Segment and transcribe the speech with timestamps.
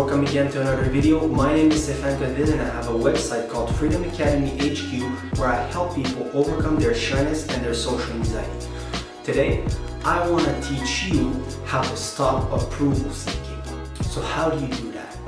[0.00, 1.28] Welcome again to another video.
[1.28, 5.48] My name is Stefan Codvin and I have a website called Freedom Academy HQ where
[5.48, 8.66] I help people overcome their shyness and their social anxiety.
[9.24, 9.62] Today,
[10.02, 13.60] I want to teach you how to stop approval seeking.
[14.04, 15.18] So how do you do that?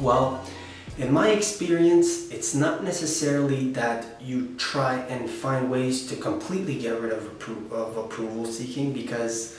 [0.00, 0.44] Well,
[0.98, 7.00] in my experience, it's not necessarily that you try and find ways to completely get
[7.00, 9.58] rid of, appro of approval seeking because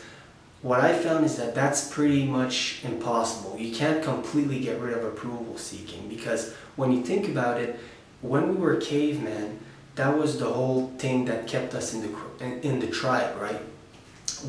[0.62, 3.58] what I found is that that's pretty much impossible.
[3.58, 7.80] You can't completely get rid of approval seeking because when you think about it,
[8.22, 9.60] when we were cavemen,
[9.96, 13.62] that was the whole thing that kept us in the in the tribe, right?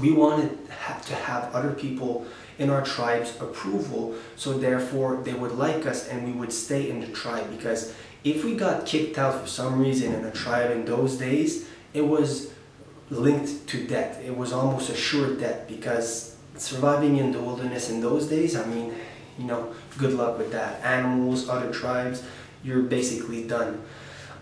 [0.00, 0.68] We wanted
[1.06, 2.26] to have other people
[2.60, 7.00] in our tribe's approval so therefore they would like us and we would stay in
[7.00, 10.84] the tribe because if we got kicked out for some reason in a tribe in
[10.84, 12.52] those days it was
[13.10, 18.00] linked to death it was almost a sure death because surviving in the wilderness in
[18.00, 18.94] those days i mean
[19.38, 22.22] you know good luck with that animals other tribes
[22.62, 23.82] you're basically done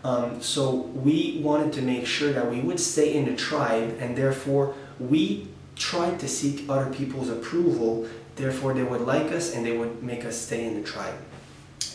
[0.04, 4.16] um, so we wanted to make sure that we would stay in the tribe and
[4.16, 5.48] therefore we
[5.78, 10.24] tried to seek other people's approval, therefore they would like us and they would make
[10.24, 11.14] us stay in the tribe.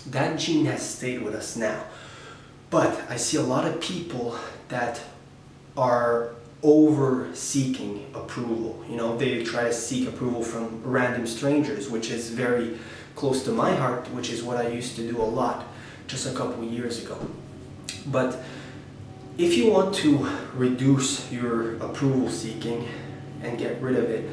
[0.07, 1.83] That gene has stayed with us now.
[2.69, 4.37] But I see a lot of people
[4.69, 5.01] that
[5.77, 8.83] are over seeking approval.
[8.89, 12.79] You know, they try to seek approval from random strangers, which is very
[13.15, 15.65] close to my heart, which is what I used to do a lot
[16.07, 17.17] just a couple years ago.
[18.07, 18.41] But
[19.37, 22.87] if you want to reduce your approval seeking,
[23.43, 24.29] and get rid of it.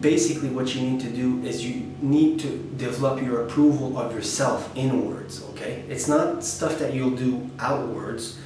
[0.00, 4.70] Basically what you need to do is you need to develop your approval of yourself
[4.74, 5.84] inwards, okay?
[5.88, 8.38] It's not stuff that you'll do outwards.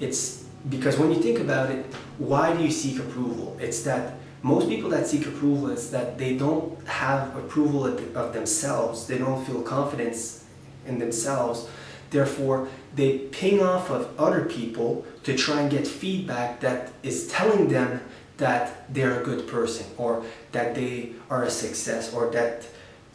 [0.00, 1.84] It's because when you think about it,
[2.18, 3.56] why do you seek approval?
[3.60, 9.06] It's that most people that seek approval is that they don't have approval of themselves.
[9.06, 10.44] They don't feel confidence
[10.86, 11.68] in themselves.
[12.10, 17.68] Therefore, they ping off of other people to try and get feedback that is telling
[17.68, 18.00] them
[18.36, 22.66] that they're a good person or that they are a success or that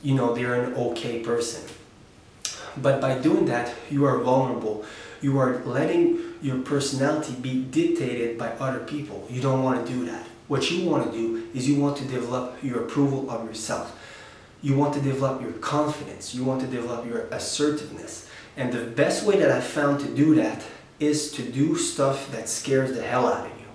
[0.02, 1.62] you know they're an okay person
[2.78, 4.86] but by doing that you are vulnerable
[5.22, 9.26] you are letting your personality be dictated by other people.
[9.30, 10.26] You don't want to do that.
[10.48, 13.98] What you want to do is you want to develop your approval of yourself.
[14.62, 16.34] You want to develop your confidence.
[16.34, 18.30] You want to develop your assertiveness.
[18.58, 20.64] And the best way that i found to do that
[21.00, 23.66] is to do stuff that scares the hell out of you.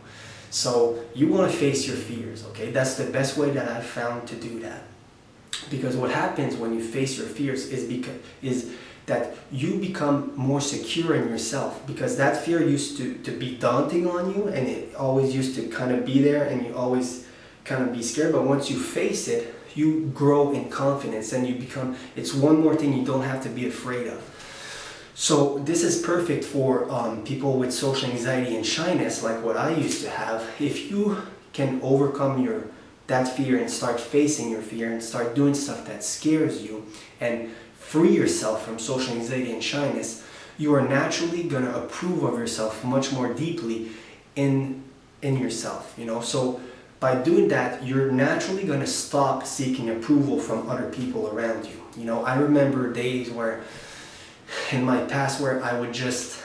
[0.50, 2.70] So you want to face your fears, okay?
[2.70, 4.82] That's the best way that I've found to do that.
[5.70, 8.74] Because what happens when you face your fears is because is
[9.06, 14.08] that you become more secure in yourself because that fear used to, to be daunting
[14.08, 17.26] on you and it always used to kind of be there and you always
[17.64, 21.54] kind of be scared but once you face it you grow in confidence and you
[21.54, 24.22] become it's one more thing you don't have to be afraid of
[25.14, 29.70] so this is perfect for um, people with social anxiety and shyness like what I
[29.70, 30.44] used to have.
[30.58, 31.22] If you
[31.52, 32.64] can overcome your
[33.06, 36.86] that fear and start facing your fear and start doing stuff that scares you
[37.20, 37.50] and
[37.86, 40.24] free yourself from social anxiety and shyness,
[40.58, 43.90] you are naturally going to approve of yourself much more deeply
[44.36, 44.82] in
[45.22, 46.20] in yourself, you know?
[46.20, 46.60] So
[47.00, 51.80] by doing that, you're naturally going to stop seeking approval from other people around you.
[51.96, 53.62] You know, I remember days where
[54.70, 56.40] in my past where I would just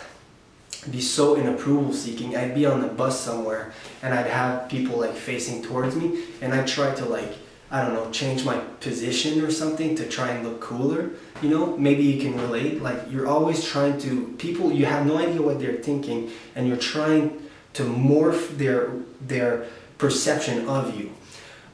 [0.89, 2.35] be so in approval seeking.
[2.35, 6.53] I'd be on the bus somewhere and I'd have people like facing towards me and
[6.53, 7.33] I'd try to like,
[7.71, 11.11] I don't know, change my position or something to try and look cooler.
[11.41, 12.81] You know, maybe you can relate.
[12.81, 16.77] Like you're always trying to, people, you have no idea what they're thinking and you're
[16.77, 17.41] trying
[17.73, 18.91] to morph their,
[19.21, 19.67] their
[19.99, 21.11] perception of you.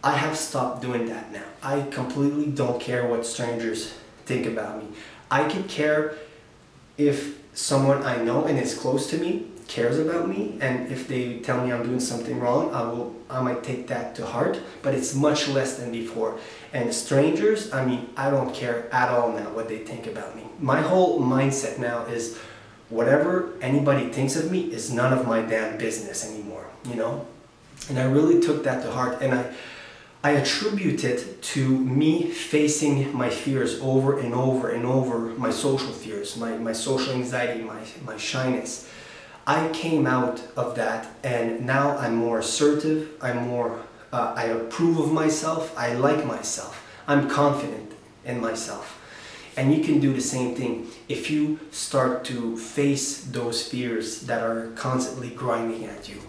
[0.03, 1.45] I have stopped doing that now.
[1.63, 3.93] I completely don't care what strangers
[4.25, 4.89] think about me.
[5.31, 6.15] I could care
[6.97, 11.39] if someone I know and is close to me cares about me and if they
[11.39, 14.93] tell me I'm doing something wrong I will I might take that to heart but
[14.93, 16.37] it's much less than before.
[16.73, 20.43] And strangers I mean I don't care at all now what they think about me.
[20.59, 22.37] My whole mindset now is
[22.89, 27.25] whatever anybody thinks of me is none of my damn business anymore you know?
[27.89, 29.53] And I really took that to heart and I
[30.25, 35.91] I attribute it to me facing my fears over and over and over, my social
[35.91, 38.89] fears, my, my social anxiety, my, my shyness.
[39.45, 43.79] I came out of that and now I'm more assertive, I'm more,
[44.11, 47.91] uh, I approve of myself, I like myself, I'm confident
[48.23, 48.99] in myself.
[49.55, 54.41] And you can do the same thing if you start to face those fears that
[54.41, 56.19] are constantly grinding at you.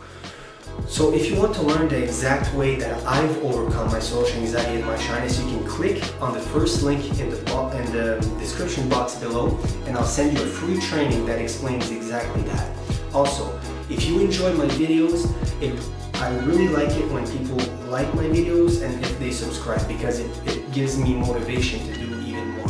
[0.89, 4.77] So if you want to learn the exact way that I've overcome my social anxiety
[4.77, 7.39] and my shyness, you can click on the first link in the,
[7.77, 12.43] in the description box below and I'll send you a free training that explains exactly
[12.43, 12.77] that.
[13.13, 13.59] Also,
[13.91, 15.31] if you enjoy my videos,
[15.61, 15.79] it,
[16.15, 17.59] I really like it when people
[17.89, 22.21] like my videos and if they subscribe because it, it gives me motivation to do
[22.21, 22.69] even more.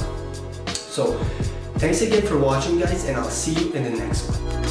[0.66, 1.16] So,
[1.76, 4.66] thanks again for watching guys and I'll see you in the next one.